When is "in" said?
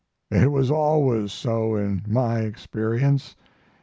1.75-2.01